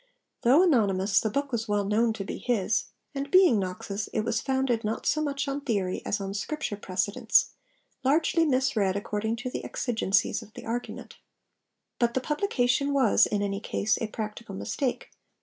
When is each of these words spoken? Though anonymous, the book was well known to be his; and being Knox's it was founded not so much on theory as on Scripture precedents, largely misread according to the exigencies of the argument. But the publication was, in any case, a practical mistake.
Though 0.41 0.63
anonymous, 0.63 1.19
the 1.19 1.29
book 1.29 1.51
was 1.51 1.67
well 1.67 1.85
known 1.85 2.11
to 2.13 2.23
be 2.23 2.39
his; 2.39 2.85
and 3.13 3.29
being 3.29 3.59
Knox's 3.59 4.07
it 4.07 4.21
was 4.21 4.41
founded 4.41 4.83
not 4.83 5.05
so 5.05 5.21
much 5.21 5.47
on 5.47 5.61
theory 5.61 6.01
as 6.07 6.19
on 6.19 6.33
Scripture 6.33 6.75
precedents, 6.75 7.51
largely 8.03 8.43
misread 8.43 8.95
according 8.95 9.35
to 9.35 9.51
the 9.51 9.63
exigencies 9.63 10.41
of 10.41 10.55
the 10.55 10.65
argument. 10.65 11.17
But 11.99 12.15
the 12.15 12.19
publication 12.19 12.93
was, 12.93 13.27
in 13.27 13.43
any 13.43 13.59
case, 13.59 13.99
a 14.01 14.07
practical 14.07 14.55
mistake. 14.55 15.11